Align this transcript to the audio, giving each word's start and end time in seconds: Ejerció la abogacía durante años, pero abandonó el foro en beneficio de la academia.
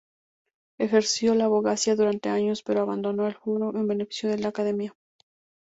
Ejerció 0.79 1.35
la 1.35 1.45
abogacía 1.45 1.95
durante 1.95 2.29
años, 2.29 2.63
pero 2.63 2.81
abandonó 2.81 3.27
el 3.27 3.35
foro 3.35 3.69
en 3.77 3.85
beneficio 3.85 4.29
de 4.31 4.39
la 4.39 4.47
academia. 4.47 4.95